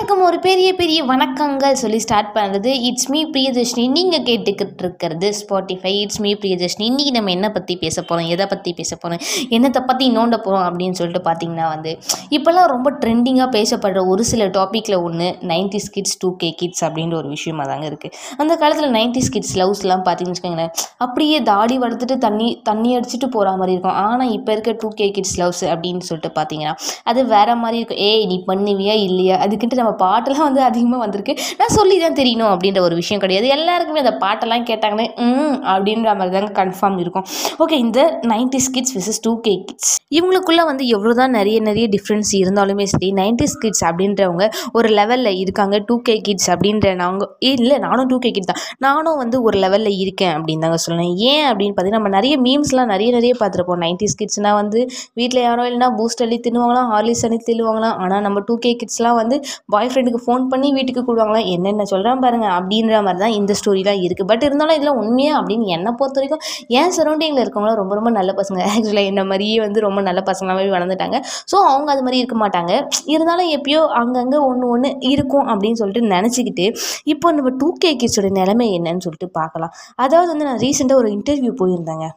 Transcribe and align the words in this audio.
எல்லாருக்கும் 0.00 0.28
ஒரு 0.28 0.38
பெரிய 0.46 0.68
பெரிய 0.78 1.00
வணக்கங்கள் 1.10 1.74
சொல்லி 1.80 1.98
ஸ்டார்ட் 2.04 2.30
பண்ணுறது 2.36 2.70
இட்ஸ் 2.88 3.08
மீ 3.12 3.20
பிரியதர்ஷினி 3.32 3.82
நீங்கள் 3.96 4.22
கேட்டுக்கிட்டு 4.28 4.82
இருக்கிறது 4.84 5.26
ஸ்பாட்டிஃபை 5.38 5.92
இட்ஸ் 6.02 6.20
மீ 6.24 6.30
பிரியதர்ஷினி 6.42 6.84
இன்றைக்கி 6.90 7.12
நம்ம 7.16 7.30
என்ன 7.36 7.48
பற்றி 7.56 7.74
பேச 7.82 7.96
போகிறோம் 8.02 8.28
எதை 8.34 8.44
பற்றி 8.52 8.70
பேச 8.78 8.90
போகிறோம் 9.02 9.20
என்னத்தை 9.56 9.80
பற்றி 9.90 10.06
நோண்ட 10.14 10.36
போகிறோம் 10.46 10.64
அப்படின்னு 10.68 10.98
சொல்லிட்டு 11.00 11.22
பார்த்தீங்கன்னா 11.26 11.66
வந்து 11.74 11.92
இப்போல்லாம் 12.36 12.70
ரொம்ப 12.74 12.92
ட்ரெண்டிங்காக 13.02 13.48
பேசப்படுற 13.56 14.04
ஒரு 14.12 14.24
சில 14.30 14.46
டாப்பிக்கில் 14.56 14.98
ஒன்று 15.08 15.28
ninety 15.52 15.80
kids 15.96 16.16
two 16.22 16.30
K 16.42 16.50
kids 16.62 16.82
அப்படின்ற 16.88 17.16
ஒரு 17.20 17.30
விஷயமா 17.36 17.66
தாங்க 17.72 17.86
இருக்குது 17.90 18.16
அந்த 18.44 18.56
காலத்தில் 18.62 18.90
நைன்டி 18.98 19.24
கிட்ஸ் 19.36 19.54
லவ்ஸ்லாம் 19.62 20.06
பார்த்தீங்கன்னு 20.08 20.36
வச்சுக்கோங்களேன் 20.36 20.72
அப்படியே 21.06 21.40
தாடி 21.50 21.78
வளர்த்துட்டு 21.84 22.18
தண்ணி 22.26 22.48
தண்ணி 22.70 22.90
அடிச்சுட்டு 23.00 23.30
போகிற 23.36 23.54
மாதிரி 23.60 23.76
இருக்கும். 23.76 23.98
ஆனால் 24.06 24.32
இப்போ 24.38 24.50
இருக்க 24.56 24.76
டூ 24.82 24.90
கே 25.02 25.10
கிட்ஸ் 25.18 25.36
லவ்ஸ் 25.42 25.64
அப்படின்னு 25.74 26.08
சொல்லிட்டு 26.08 26.32
பார்த்தீங்கன்னா 26.40 26.74
அது 27.12 27.20
வேற 27.36 27.50
மாதிரி 27.62 27.78
இருக்கும். 27.82 28.02
ஏய் 28.10 28.26
நீ 28.32 28.38
பண்ணுவியா? 28.50 28.96
இல்லையா? 29.08 29.36
அதுக்கிட்ட 29.44 29.76
நம்ம 29.80 29.88
பாட்டெல்லாம் 30.04 30.46
வந்து 30.48 30.62
அதிகமாக 30.68 31.00
வந்திருக்கு. 31.04 31.34
நான் 31.60 31.74
சொல்லி 31.78 31.96
தான் 32.04 32.18
தெரியணும் 32.20 32.50
அப்படின்ற 32.54 32.82
ஒரு 32.88 32.94
விஷயம் 33.00 33.22
கிடையாது. 33.24 33.46
எல்லாருக்குமே 33.56 34.02
அந்த 34.04 34.14
பாட்டெல்லாம் 34.24 34.66
கேட்டாங்கன்னா 34.70 35.06
ம் 35.26 35.56
அப்படின்ற 35.74 36.08
மாதிரி 36.20 36.34
தாங்க 36.36 36.52
கன்ஃபார்ம் 36.60 36.98
இருக்கும். 37.04 37.26
ஓகே 37.64 37.78
இந்த 37.84 38.00
ninety 38.32 38.60
kids 38.76 38.94
versus 38.98 39.22
two 39.26 39.32
K 39.46 39.54
kids 39.68 39.92
இவங்களுக்குள்ள 40.16 40.62
வந்து 40.70 40.84
எவ்வளோ 40.94 41.12
தான் 41.20 41.34
நிறைய 41.38 41.58
நிறைய 41.68 41.86
டிஃப்ரென்ஸ் 41.94 42.30
இருந்தாலுமே 42.42 42.84
சரி 42.92 43.08
நைன்டி 43.20 43.46
கிட்ஸ் 43.64 43.84
அப்படின்றவங்க 43.88 44.46
ஒரு 44.78 44.88
லெவலில் 44.98 45.38
இருக்காங்க. 45.42 45.76
டூ 45.88 45.96
கே 46.06 46.14
கிட்ஸ் 46.28 46.48
அப்படின்ற 46.54 46.88
நாங்கள் 47.02 47.30
இல்லை 47.50 47.76
நானும் 47.86 48.08
டூ 48.12 48.18
கே 48.24 48.30
கிட் 48.36 48.48
தான். 48.50 48.60
நானும் 48.86 49.18
வந்து 49.22 49.36
ஒரு 49.46 49.56
லெவலில் 49.64 49.98
இருக்கேன் 50.02 50.34
அப்படின்னு 50.36 50.64
தாங்க 50.66 50.78
சொல்லணும் 50.84 51.12
ஏன் 51.30 51.46
அப்படின்னு 51.50 51.74
பார்த்தீங்கன்னா 51.74 52.00
நம்ம 52.00 52.12
நிறைய 52.16 52.34
மீம்ஸ்லாம் 52.46 52.90
நிறைய 52.94 53.10
நிறைய 53.18 53.32
பார்த்துருப்போம். 53.40 53.82
நைன்டி 53.84 54.06
கிட்ஸ்னால் 54.20 54.56
வந்து 54.60 54.80
வீட்டில் 55.18 55.42
யாரோ 55.46 55.62
இல்லைனா 55.68 55.88
பூஸ்ட் 55.98 56.22
அள்ளி 56.24 56.38
தின்னுவாங்களாம் 56.46 56.88
ஹார்லிஸ் 56.92 57.24
அள்ளி 57.26 57.38
தின்னுவாங்களாம். 57.48 57.96
ஆனால் 58.04 58.24
நம்ம 58.26 58.42
டூ 58.48 58.54
கே 58.64 58.72
கிட்ஸ்லாம் 58.80 59.18
வந்து 59.20 59.36
பாய் 59.80 59.90
ஃப்ரெண்டுக்கு 59.92 60.18
ஃபோன் 60.24 60.42
பண்ணி 60.52 60.68
வீட்டுக்கு 60.76 61.02
கூடுவாங்களா? 61.04 61.40
என்னென்ன 61.52 61.84
சொல்கிறேன் 61.90 62.22
பாருங்கள் 62.24 62.52
அப்படின்ற 62.56 62.96
மாதிரி 63.06 63.20
தான் 63.22 63.34
இந்த 63.38 63.52
ஸ்டோரிலாம் 63.60 64.00
இருக்குது 64.06 64.28
பட் 64.30 64.42
இருந்தாலும் 64.48 64.76
இதில் 64.78 64.98
உண்மையாக 65.02 65.38
அப்படின்னு 65.40 65.66
என்னை 65.76 65.90
பொறுத்த 66.00 66.18
வரைக்கும் 66.20 66.42
என் 66.80 66.92
சரௌண்டிங்கில் 66.96 67.42
இருக்கவங்களாம் 67.44 67.78
ரொம்ப 67.80 67.94
ரொம்ப 67.98 68.10
நல்ல 68.18 68.30
பசங்க? 68.40 68.60
ஆக்சுவலாக 68.72 69.10
என்ன 69.12 69.24
மாதிரியே 69.30 69.56
வந்து 69.64 69.84
ரொம்ப 69.86 70.00
நல்ல 70.08 70.22
பசங்களாகவே 70.30 70.70
வளர்ந்துட்டாங்க. 70.76 71.18
ஸோ 71.52 71.56
அவங்க 71.72 71.88
அது 71.94 72.04
மாதிரி 72.06 72.20
இருக்க 72.22 72.36
மாட்டாங்க. 72.44 72.72
இருந்தாலும் 73.14 73.50
எப்பயோ 73.58 73.82
அங்கங்கே 74.02 74.40
ஒன்று 74.50 74.68
ஒன்று 74.74 74.90
இருக்கும் 75.12 75.48
அப்படின்னு 75.52 75.80
சொல்லிட்டு 75.82 76.14
நினச்சிக்கிட்டு 76.16 76.66
இப்போ 77.14 77.32
நம்ம 77.38 77.52
டூ 77.62 77.70
கே 77.84 77.92
கிட்ஸோட 78.02 78.30
நிலைமை 78.40 78.68
என்னன்னு 78.78 79.04
சொல்லிட்டு 79.06 79.30
பார்க்கலாம். 79.40 79.74
அதாவது 80.06 80.30
வந்து 80.34 80.48
நான் 80.50 80.62
ரீசெண்டாக 80.66 81.02
ஒரு 81.04 81.10
இன்டர்வியூ 81.18 81.54
போயிருந்தேங்க. 81.62 82.08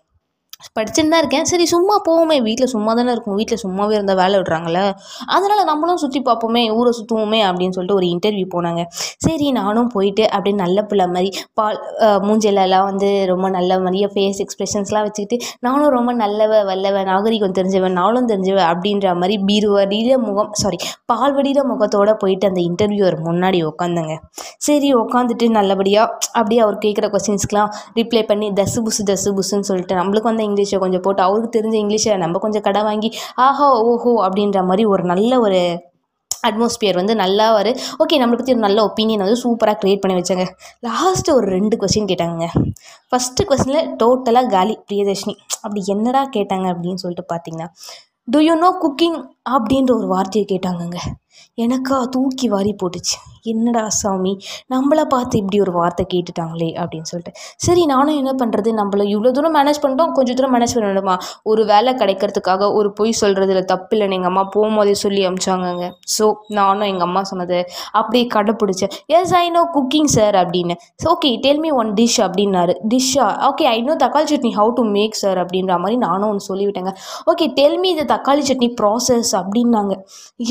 படிச்சுட்டு 0.77 1.11
தான் 1.13 1.21
இருக்கேன். 1.23 1.47
சரி 1.51 1.65
சும்மா 1.73 1.95
போவோமே. 2.07 2.37
வீட்டில் 2.47 2.71
சும்மா 2.75 2.91
தானே 2.99 3.11
இருக்கும் 3.15 3.37
வீட்டில் 3.39 3.61
சும்மாவே 3.65 3.95
இருந்தால் 3.97 4.19
வேலை 4.21 4.35
விடுறாங்கள 4.41 4.77
அதனால் 5.35 5.63
நம்மளும் 5.71 6.01
சுற்றி 6.03 6.21
பார்ப்போமே. 6.29 6.63
ஊரை 6.77 6.91
சுற்றுவோமே 6.99 7.41
அப்படின்னு 7.49 7.75
சொல்லிட்டு 7.77 7.99
ஒரு 7.99 8.07
இன்டர்வியூ 8.13 8.47
போனாங்க. 8.55 8.81
சரி 9.25 9.47
நானும் 9.59 9.89
போயிட்டு 9.95 10.23
அப்படியே 10.35 10.55
நல்ல 10.63 10.79
பிள்ளை 10.89 11.07
மாதிரி 11.15 11.29
பால் 11.59 11.77
மூஞ்சிலெல்லாம் 12.27 12.85
வந்து 12.89 13.09
ரொம்ப 13.31 13.47
நல்ல 13.57 13.71
மாதிரியே 13.83 14.07
ஃபேஸ் 14.13 14.39
எக்ஸ்பிரஷன்ஸ்லாம் 14.45 15.05
வச்சுக்கிட்டு 15.07 15.37
நானும் 15.67 15.93
ரொம்ப 15.97 16.11
நல்லவ 16.23 16.61
வல்லவ 16.69 17.03
நாகரிகம் 17.11 17.55
தெரிஞ்சவன் 17.59 17.97
நானும் 18.01 18.29
தெரிஞ்சவன் 18.31 18.67
அப்படின்ற 18.71 19.15
மாதிரி 19.21 19.37
பீருவடியில 19.49 20.17
முகம் 20.27 20.51
சாரி 20.63 20.79
பால் 21.11 21.35
வடிகிற 21.37 21.63
முகத்தோடு 21.71 22.13
போயிட்டு 22.23 22.45
அந்த 22.51 22.61
இன்டர்வியூவர் 22.69 23.17
முன்னாடி 23.27 23.59
உட்காந்தங்க 23.69 24.15
சரி 24.67 24.89
உட்காந்துட்டு 25.01 25.47
நல்லபடியாக 25.57 26.29
அப்படியே 26.39 26.61
அவர் 26.65 26.77
கேட்குற 26.85 27.07
கொஸ்டின்ஸ்க்கெலாம் 27.13 27.71
ரிப்ளை 27.99 28.23
பண்ணி 28.31 28.47
தசு 28.59 28.79
புசு 28.85 29.03
தசு 29.09 29.31
புசுன்னு 29.37 29.67
சொல்லிட்டு 29.69 29.95
நம்மளுக்கு 29.99 30.29
வந்த 30.29 30.43
இங்கிலீஷை 30.53 30.83
கொஞ்சம் 30.85 31.05
போட்டு 31.07 31.27
அவருக்கு 31.29 31.55
தெரிஞ்ச 31.59 31.77
இங்கிலீஷை 31.85 32.19
நம்ம 32.25 32.39
கொஞ்சம் 32.45 32.67
கடை 32.69 32.83
வாங்கி 32.91 33.11
ஆஹா 33.47 33.69
ஓஹோ 33.89 34.13
அப்படின்ற 34.27 34.61
மாதிரி 34.69 34.85
ஒரு 34.93 35.05
நல்ல 35.13 35.39
ஒரு 35.47 35.59
அட்மாஸ்பியர் 36.47 36.97
வந்து 36.99 37.13
நல்லா 37.21 37.45
ஒரு 37.57 37.71
ஓகே 38.03 38.15
நம்மளை 38.21 38.37
பற்றி 38.39 38.53
ஒரு 38.55 38.63
நல்ல 38.65 38.79
ஒப்பீனியன் 38.87 39.23
வந்து 39.23 39.37
சூப்பராக 39.43 39.77
க்ரியேட் 39.81 40.01
பண்ணி 40.03 40.15
வச்சாங்க. 40.17 40.45
லாஸ்ட்டு 40.87 41.35
ஒரு 41.37 41.47
ரெண்டு 41.55 41.75
கொஸ்டின் 41.81 42.09
கேட்டாங்க 42.09 42.47
ஃபஸ்ட்டு 43.09 43.45
கொஸ்டினில் 43.49 43.87
டோட்டலாக 44.01 44.51
காலி 44.55 44.75
பிரியதர்ஷினி. 44.87 45.35
அப்படி 45.63 45.83
என்னடா 45.93 46.23
கேட்டாங்க 46.35 46.67
அப்படின்னு 46.73 47.01
சொல்லிட்டு 47.03 47.25
பார்த்தீங்கன்னா 47.33 47.69
டு 48.33 48.41
யூ 48.47 48.55
நோ 48.65 48.71
குக்கிங் 48.83 49.17
அப்படின்ற 49.55 49.91
ஒரு 49.99 50.09
வார்த்தையை 50.15 50.45
கேட்டாங்கங்க. 50.51 50.99
எனக்கா 51.65 51.99
தூக்கி 52.15 52.49
வாரி 52.55 52.73
போட்டுச்சு. 52.83 53.15
என்னடா 53.45 53.89
சாமி? 53.89 54.33
நம்மளை 54.73 55.03
பார்த்து 55.05 55.37
இப்படி 55.37 55.59
ஒரு 55.61 55.71
வார்த்தை 55.71 56.03
கேட்டுட்டாங்களே 56.13 56.69
அப்படின்னு 56.81 57.09
சொல்லிட்டு. 57.11 57.31
சரி 57.57 57.85
நானும் 57.85 58.17
என்ன 58.17 58.31
பண்ணுறது 58.41 58.69
நம்மள 58.79 59.03
இவ்வளோ 59.13 59.31
தூரம் 59.31 59.55
மேனேஜ் 59.55 59.79
பண்ணிட்டோம் 59.83 60.11
கொஞ்சம் 60.11 60.35
தூரம் 60.35 60.53
மேனேஜ் 60.55 60.75
பண்ணணுமா? 60.77 61.15
ஒரு 61.43 61.65
வேலை 61.65 61.93
கிடைக்கிறதுக்காக 61.93 62.73
ஒரு 62.73 62.91
பொய் 62.93 63.13
சொல்கிறதுல 63.21 63.65
தப்பு 63.65 63.95
இல்லைன்னு 63.95 64.17
எங்கள் 64.19 64.31
அம்மா 64.31 64.49
போகும்போதே 64.55 64.91
சொல்லி 64.91 65.27
அமிச்சாங்கங்க. 65.27 65.87
ஸோ 66.17 66.27
நானும் 66.47 66.87
எங்கள் 66.87 67.07
அம்மா 67.07 67.23
சொன்னது 67.23 67.59
அப்படியே 67.91 68.27
கடைப்பிடிச்சேன் 68.35 68.93
yes 69.17 69.33
I 69.33 69.49
know 69.49 69.63
cooking 69.75 70.11
sir 70.17 70.35
அப்படின்னு. 70.35 70.75
Okay 71.13 71.31
tell 71.45 71.59
me 71.59 71.71
one 71.81 71.93
dish 71.93 72.19
அப்படின்னாரு. 72.27 72.75
டிஷ்ஷா 72.93 73.27
okay 73.49 73.65
I 73.65 73.81
know 73.81 73.95
thakkali 74.05 74.27
chutney 74.33 74.53
how 74.59 74.73
to 74.73 74.83
make 74.97 75.19
sir 75.23 75.37
அப்படின்ற 75.37 75.79
மாதிரி 75.79 75.99
நானும் 76.07 76.29
ஒன்று 76.29 76.47
சொல்லிவிட்டேங்க. 76.49 76.93
ஓகே 77.31 77.47
டெல் 77.59 77.77
மீ 77.79 77.89
இது 77.89 78.05
தக்காளி 78.15 78.43
சட்னி 78.51 78.69
ப்ராசஸ் 78.81 79.33
அப்படின்னாங்க. 79.41 79.93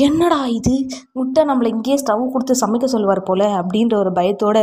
என்னடா 0.07 0.45
இது? 0.59 0.75
முட்டை 1.13 1.43
நம்மளை 1.45 1.67
இங்கேயே 1.67 1.97
ஸ்டவ் 2.03 2.31
கொடுத்து 2.31 2.55
சமைக்க 2.61 2.82
சொல்வார் 2.87 3.21
போல் 3.23 3.47
அப்படின்ற 3.57 3.93
ஒரு 3.95 4.11
பயத்தோட 4.11 4.57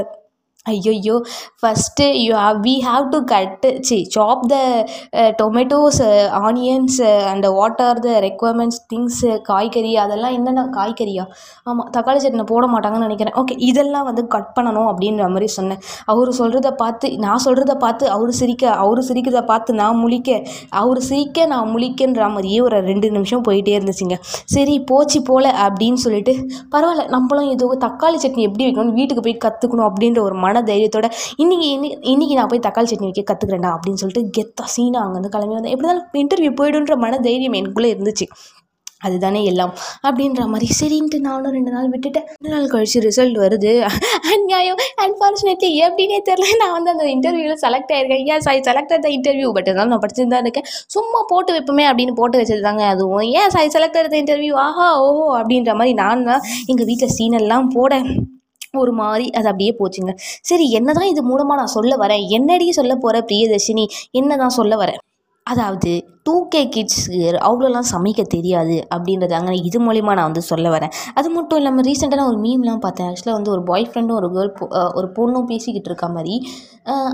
ஐயோ 0.66 1.14
first 1.60 2.06
you 2.22 2.32
have 2.40 2.56
we 2.66 2.72
have 2.86 3.04
to 3.12 3.18
cut 3.30 3.62
C 3.88 3.96
chop 4.14 4.42
the 4.50 4.56
tomatoes 5.38 6.00
onions 6.48 6.98
and 7.30 7.46
what 7.58 7.80
are 7.86 8.00
the 8.06 8.08
requirements 8.26 8.80
things 8.90 9.30
காய்கறி 9.48 9.92
அதெல்லாம் 10.02 10.34
என்னென்ன 10.38 10.64
காய்கறியா? 10.76 11.24
ஆமாம் 11.70 11.88
தக்காளி 11.94 12.20
சட்னி 12.24 12.44
போட 12.52 12.66
மாட்டாங்கன்னு 12.74 13.06
நினைக்கிறேன். 13.08 13.36
ஓகே 13.42 13.56
இதெல்லாம் 13.68 14.06
வந்து 14.10 14.24
கட் 14.34 14.52
பண்ணணும் 14.58 14.90
அப்படின்ற 14.92 15.28
மாதிரி 15.36 15.48
சொன்னேன். 15.56 15.80
அவர் 16.14 16.32
சொல்கிறத 16.40 16.72
பார்த்து 16.82 17.10
நான் 17.24 17.42
சொல்கிறத 17.46 17.76
பார்த்து 17.84 18.04
அவர் 18.16 18.32
சிரிக்க 18.40 18.74
அவர் 18.82 19.02
சிரிக்கிறத 19.08 19.42
பார்த்து 19.52 19.78
நான் 19.82 19.98
முழிக்க 20.02 20.36
அவர் 20.82 21.02
சிரிக்க 21.08 21.46
நான் 21.54 21.72
முழிக்கன்ற 21.74 22.28
மாதிரியே 22.36 22.60
ஒரு 22.68 22.82
ரெண்டு 22.90 23.10
நிமிஷம் 23.16 23.46
போயிட்டே 23.48 23.74
இருந்துச்சுங்க. 23.78 24.18
சரி 24.56 24.76
போச்சு 24.92 25.20
போல 25.30 25.54
அப்படின்னு 25.66 26.00
சொல்லிட்டு 26.06 26.34
பரவாயில்ல 26.76 27.08
நம்மளும் 27.16 27.50
ஏதோ 27.56 27.72
தக்காளி 27.88 28.20
சட்னி 28.26 28.48
எப்படி 28.50 28.64
வைக்கணும்னு 28.68 28.98
வீட்டுக்கு 29.00 29.26
போய் 29.28 29.42
கற்றுக்கணும் 29.48 29.88
அப்படின்ற 29.90 30.20
ஒரு 30.28 30.36
மன 30.46 30.49
மன 30.50 30.62
தைரியத்தோட 30.70 31.08
இன்னைக்கு 31.44 31.68
இன்னைக்கு 32.12 32.38
நான் 32.40 32.52
போய் 32.54 32.66
தக்காளி 32.68 32.90
சட்னி 32.92 33.10
வைக்க 33.10 33.24
கற்றுக்கிறேன்டா 33.32 33.72
அப்படின்னு 33.76 34.02
சொல்லிட்டு 34.04 34.24
கெத்தா 34.38 34.66
சீனா 34.76 35.02
அங்கேருந்து 35.06 35.34
கிளம்பி 35.36 35.58
வந்தேன் 35.58 35.74
எப்படி 35.74 35.88
இருந்தாலும் 35.88 36.22
இன்டர்வியூ 36.24 36.54
போயிடுன்ற 36.62 36.96
மன 37.04 37.20
தைரியம் 37.28 37.58
எனக்குள்ளே 37.60 37.92
இருந்துச்சு. 37.96 38.26
அதுதானே 39.06 39.40
எல்லாம். 39.50 39.70
அப்படின்ற 40.06 40.40
மாதிரி 40.52 40.66
சரின்ட்டு 40.78 41.18
நானும் 41.26 41.54
ரெண்டு 41.56 41.70
நாள் 41.74 41.86
விட்டுட்டேன். 41.92 42.26
ரெண்டு 42.32 42.50
நாள் 42.54 42.66
கழிச்சு 42.72 42.98
ரிசல்ட் 43.06 43.38
வருது. 43.42 43.70
அநியாயம் 44.32 44.80
அன்ஃபார்ச்சுனேட்லி 45.04 45.70
எப்படின்னே 45.86 46.18
தெரில 46.28 46.48
நான் 46.62 46.74
வந்து 46.76 46.92
அந்த 46.94 47.04
இன்டர்வியூவில் 47.14 47.62
செலக்ட் 47.64 47.92
ஆயிருக்கேன். 47.96 48.24
ஏன் 48.32 48.44
Sai 48.46 48.60
select 48.68 48.92
the 49.06 49.10
interview 49.16 49.50
but 49.58 49.68
இருந்தாலும் 49.68 49.94
நான் 49.94 50.02
படிச்சுட்டு 50.04 50.34
தான் 50.34 50.44
இருக்கேன். 50.46 50.68
சும்மா 50.96 51.22
போட்டு 51.32 51.54
வைப்போமே 51.56 51.86
அப்படின்னு 51.92 52.14
போட்டு 52.20 52.40
வச்சது 52.42 52.66
தாங்க 52.68 52.84
அதுவும். 52.94 53.24
ஏன் 53.40 53.54
சாய் 53.56 53.72
செலக்ட் 53.76 53.98
த 54.14 54.18
இன்டர்வியூ 54.22 54.56
ஆஹா 54.66 54.88
ஓஹோ 55.06 55.24
அப்படின்ற 55.40 55.74
மாதிரி 55.80 55.94
நான் 56.02 56.26
தான் 56.30 56.44
எங்கள் 56.72 56.90
வீட்டில் 56.92 57.16
சீனெல்லாம் 57.18 57.70
போட 57.78 58.02
ஒரு 58.78 58.92
மாதிரி 58.92 59.26
அது 59.38 59.48
அப்படியே 59.50 59.72
போச்சுங்க. 59.78 60.12
சரி 60.42 60.66
என்னதான் 60.70 61.12
இது 61.12 61.22
மூலமாக 61.22 61.60
நான் 61.60 61.76
சொல்ல 61.76 61.92
வரேன். 61.96 62.24
என்னடி 62.38 62.66
சொல்ல 62.80 62.94
போகிற 62.96 63.20
பிரியதர்ஷினி? 63.30 63.86
என்ன 64.20 64.36
தான் 64.36 64.58
சொல்ல 64.58 64.76
வரேன்? 64.82 65.00
அதாவது 65.46 65.92
டூ 66.26 66.34
கே 66.48 66.60
கிட்ஸ்க்கு 66.74 67.20
அவ்வளோலாம் 67.46 67.86
சமைக்க 67.92 68.22
தெரியாது 68.34 68.76
அப்படின்றது 68.94 69.34
அங்கே 69.38 69.54
இது 69.68 69.78
மூலிமா 69.86 70.12
நான் 70.16 70.28
வந்து 70.30 70.42
சொல்ல 70.50 70.66
வரேன். 70.74 70.92
அது 71.18 71.28
மட்டும் 71.36 71.58
இல்லாமல் 71.60 71.86
ரீசெண்டாக 71.88 72.18
நான் 72.20 72.30
ஒரு 72.32 72.40
மீம்லாம் 72.44 72.82
பார்த்தேன். 72.84 73.08
ஆக்சுவலாக 73.08 73.36
வந்து 73.38 73.52
ஒரு 73.54 73.62
பாய் 73.70 73.88
ஃப்ரெண்டும் 73.90 74.18
ஒரு 74.20 74.28
கேர்ள் 74.36 74.52
ஒரு 74.98 75.08
பொண்ணும் 75.16 75.48
பேசிக்கிட்டு 75.52 75.90
இருக்க 75.90 76.08
மாதிரி. 76.16 76.34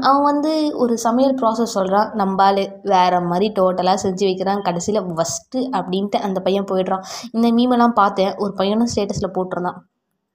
அவன் 0.09 0.27
வந்து 0.31 0.53
ஒரு 0.83 0.95
சமையல் 1.06 1.34
ப்ராசஸ் 1.43 1.77
சொல்கிறான் 1.78 2.11
நம்பால் 2.22 2.62
வேறு 2.95 3.21
மாதிரி 3.33 3.49
டோட்டலாக 3.61 3.99
செஞ்சு 4.06 4.25
வைக்கிறான். 4.31 4.65
கடைசியில் 4.69 5.03
ஃபஸ்ட்டு 5.19 5.62
அப்படின்ட்டு 5.81 6.25
அந்த 6.28 6.41
பையன் 6.49 6.71
போயிடுறான். 6.72 7.05
இந்த 7.37 7.49
மீமெல்லாம் 7.59 7.99
பார்த்தேன். 8.03 8.34
ஒரு 8.45 8.55
பையனும் 8.62 8.93
ஸ்டேட்டஸில் 8.95 9.37
போட்டிருந்தான். 9.39 9.78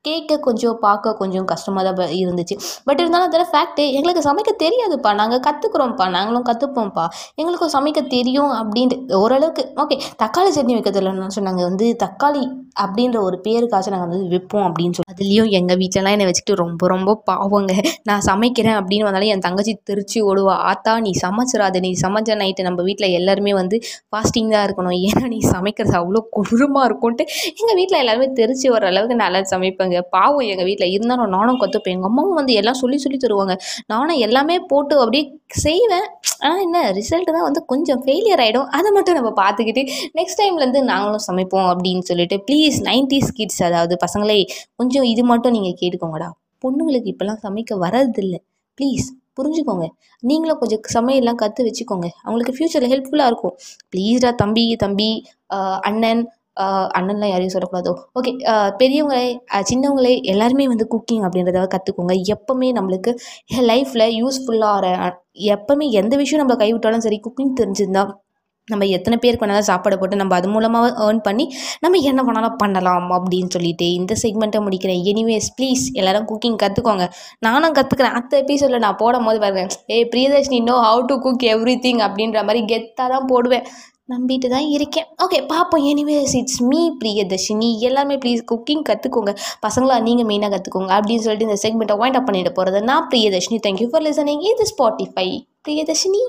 கேட்க 0.07 0.38
கொஞ்சம் 0.45 0.78
பார்க்க 0.86 1.13
கொஞ்சம் 1.21 1.48
கஷ்டமாக 1.51 1.92
தான் 2.00 2.13
இருந்துச்சு. 2.21 2.56
பட் 2.88 3.00
இருந்தாலும் 3.01 3.27
அதில் 3.30 3.50
ஃபேக்ட்டு 3.51 3.83
எங்களுக்கு 3.98 4.24
சமைக்க 4.30 4.51
தெரியாதுப்பா. 4.65 5.12
நாங்கள் 5.21 5.44
கற்றுக்குறோம்ப்பா 5.48 6.07
நாங்களும் 6.15 6.48
கற்றுப்போம்ப்பா 6.50 7.06
எங்களுக்கும் 7.42 7.74
சமைக்க 7.77 8.01
தெரியும் 8.15 8.51
அப்படின்ட்டு 8.62 8.98
ஓரளவுக்கு 9.24 9.65
ஓகே 9.83 9.98
தக்காளி 10.24 10.51
சட்னி 10.57 10.75
வைக்க 10.77 10.92
தெரியலன்னு 10.98 11.38
சொன்னாங்க? 11.39 11.63
வந்து 11.69 11.88
தக்காளி 12.06 12.44
அப்படின்ற 12.83 13.18
ஒரு 13.27 13.38
பேருக்காச்சும் 13.45 13.94
நாங்கள் 13.95 14.09
வந்து 14.12 14.29
விற்போம் 14.33 14.65
அப்படின்னு 14.68 14.95
சொல்லி. 14.97 15.12
அதுலேயும் 15.13 15.50
எங்கள் 15.59 15.79
வீட்டிலலாம் 15.81 16.15
என்னை 16.18 16.27
வச்சுக்கிட்டு 16.29 16.59
ரொம்ப 16.62 16.88
ரொம்ப 16.94 17.15
பாவங்க. 17.29 17.73
நான் 18.09 18.23
சமைக்கிறேன் 18.29 18.77
அப்படின்னு 18.81 19.07
வந்தாலும் 19.07 19.31
என் 19.33 19.44
தங்கச்சி 19.47 19.73
திருச்சி 19.89 20.19
ஓடுவா 20.29 20.56
ஆத்தா 20.71 20.94
நீ 21.06 21.12
சமைச்சிடாது 21.23 21.81
நீ 21.85 21.91
சமைச்ச 22.03 22.38
நைட்டு 22.41 22.68
நம்ம 22.69 22.85
வீட்டில் 22.89 23.15
எல்லாருமே 23.19 23.53
வந்து 23.62 23.79
ஃபாஸ்டிங் 24.12 24.53
தான் 24.56 24.65
இருக்கணும். 24.68 24.97
ஏன்னா 25.09 25.25
நீ 25.35 25.39
சமைக்கிறது 25.53 25.97
அவ்வளோ 26.01 26.23
கொடூரமாக 26.38 26.88
இருக்கும்ன்ட்டு 26.89 27.25
எங்கள் 27.59 27.77
வீட்டில் 27.81 28.01
எல்லாருமே 28.03 28.29
தெரிச்சு 28.39 28.68
வர 28.75 28.89
அளவுக்கு 28.91 29.18
நல்லா 29.23 29.41
சமைப்பேங்க. 29.53 30.00
பாவம் 30.15 30.50
எங்கள் 30.53 30.69
வீட்டில் 30.69 30.94
இருந்தாலும் 30.95 31.33
நானும் 31.38 31.62
கற்றுப்பேன் 31.63 31.95
எங்கள் 31.97 32.12
அம்மாவும் 32.12 32.39
வந்து 32.41 32.56
எல்லாம் 32.62 32.79
சொல்லி 32.83 33.00
சொல்லி 33.06 33.19
தருவாங்க. 33.25 33.56
நானும் 33.94 34.21
எல்லாமே 34.27 34.57
போட்டு 34.71 34.95
அப்படியே 35.03 35.23
செய்வேன். 35.65 36.07
ஆனால் 36.45 36.62
என்ன? 36.65 36.79
ரிசல்ட்டு 36.97 37.33
தான் 37.35 37.47
வந்து 37.47 37.62
கொஞ்சம் 37.71 38.00
ஃபெயிலியர் 38.03 38.41
ஆகிடும் 38.44 38.69
அதை 38.77 38.89
மட்டும் 38.95 39.18
நம்ம 39.18 39.31
பார்த்துக்கிட்டு 39.39 39.81
நெக்ஸ்ட் 40.19 40.39
டைம்லேருந்து 40.41 40.81
நாங்களும் 40.91 41.23
சமைப்போம் 41.27 41.68
அப்படின்னு 41.71 42.03
சொல்லிட்டு. 42.09 42.38
ப்ளீஸ் 42.47 42.59
ப்ளீஸ் 42.62 42.80
நைன்டிஸ் 42.88 43.30
கிட்ஸ் 43.38 43.62
அதாவது 43.68 43.94
பசங்களே 44.04 44.40
கொஞ்சம் 44.80 45.06
இது 45.12 45.22
மட்டும் 45.30 45.54
நீங்கள் 45.56 45.78
கேட்டுக்கோங்கடா. 45.80 46.28
பொண்ணுங்களுக்கு 46.63 47.10
இப்போல்லாம் 47.12 47.40
சமைக்க 47.46 47.78
வரதில்லை 47.84 48.40
ப்ளீஸ் 48.78 49.06
புரிஞ்சுக்கோங்க. 49.38 49.86
நீங்களும் 50.24 50.60
கொஞ்சம் 50.62 50.81
சமையல்லாம் 50.96 51.40
கற்று 51.42 51.62
வச்சுக்கோங்க. 51.68 52.08
அவங்களுக்கு 52.25 52.54
ஃப்யூச்சரில் 52.58 52.92
ஹெல்ப்ஃபுல்லாக 52.94 53.31
இருக்கும். 53.31 53.56
ப்ளீஸ்டா 53.94 54.31
தம்பி 54.42 54.66
தம்பி 54.84 55.10
அண்ணன் 55.90 56.24
அண்ணன்லாம் 56.98 57.31
யாரையும் 57.34 57.54
சொல்லக்கூடாதோ. 57.56 57.94
ஓகே 58.19 58.31
பெரியவங்களே 58.81 59.25
சின்னவங்களே 59.69 60.14
எல்லாருமே 60.34 60.68
வந்து 60.74 60.86
குக்கிங் 60.94 61.24
அப்படின்றத 61.28 61.68
கற்றுக்கோங்க 61.75 62.16
எப்போவுமே 62.36 62.69
நம்மளுக்கு 62.80 63.14
லைஃப்பில் 63.72 64.07
யூஸ்ஃபுல்லாக 64.22 64.92
எப்போவுமே 65.56 65.88
எந்த 66.02 66.14
விஷயம் 66.24 66.44
நம்மளை 66.44 66.60
கைவிட்டாலும் 66.64 67.06
சரி 67.07 67.19
குக்கிங் 67.28 67.56
தெரிஞ்சிருந்தால் 67.62 68.14
நம்ம 68.68 68.88
எத்தனை 68.96 69.16
பேருக்கு 69.22 69.44
வேணாலும் 69.44 69.68
சாப்பாடு 69.69 69.96
போட்டு 70.00 70.19
நம்ம 70.22 70.36
அது 70.40 70.48
மூலமாக 70.56 70.88
ஏர்ன் 71.06 71.22
பண்ணி 71.28 71.46
நம்ம 71.84 72.00
என்ன 72.10 72.24
வேணாலும் 72.28 72.58
பண்ணலாம் 72.63 73.08
அப்படின்னு 73.18 73.54
சொல்லிட்டு 73.56 73.86
இந்த 74.00 74.13
செக்மெண்ட்டை 74.24 74.60
முடிக்கிறேன். 74.66 75.02
எனிவேஸ் 75.12 75.50
ப்ளீஸ் 75.58 75.84
எல்லாரும் 76.00 76.28
குக்கிங் 76.31 76.60
கற்றுக்கோங்க 76.63 77.06
நானும் 77.46 77.75
கற்றுக்கிறேன் 77.78 78.16
அடுத்த 78.18 78.42
எபிசோடில் 78.44 78.84
நான் 78.86 79.00
போடும் 79.04 79.28
போது 79.28 79.40
பாருங்க. 79.44 79.63
ஏய் 79.96 80.10
Priyadarshini 80.13 80.60
know 80.69 80.75
how 80.88 81.02
to 81.12 81.18
cook 81.25 81.46
everything 81.86 82.02
அப்படின்ற 82.08 82.42
மாதிரி 82.50 82.62
கெத்தாக 82.74 83.08
தான் 83.13 83.30
போடுவேன். 83.31 83.66
நம்பிட்டு 84.13 84.48
தான் 84.54 84.68
இருக்கேன். 84.75 85.07
ஓகே 85.24 85.40
பார்ப்போம். 85.52 85.84
Anyways 85.92 86.36
it's 86.40 86.62
me 86.72 86.81
Priyadarshini. 87.02 87.69
எல்லாமே 87.90 88.16
ப்ளீஸ் 88.24 88.42
குக்கிங் 88.52 88.84
கற்றுக்கோங்க 88.90 89.34
பசங்களா 89.66 89.98
நீங்கள் 90.07 90.30
மெயினாக 90.31 90.52
கற்றுக்கோங்க 90.56 90.92
அப்படின்னு 91.00 91.25
சொல்லிட்டு 91.25 91.48
இந்த 91.50 91.60
செக்மெண்ட்டை 91.64 91.98
வாயிண்ட் 92.02 92.19
அப் 92.19 92.28
பண்ணிட்டு 92.30 92.54
போகிறது 92.60 92.81
நான் 92.92 93.07
Priyadarshini. 93.14 93.60
Thank you 93.68 93.90
for 93.94 94.06
listening 94.10 94.44
இது 94.52 94.66
ஸ்பாட்டிஃபை 94.74 95.28
பிரியதர்ஷினி. 95.68 96.24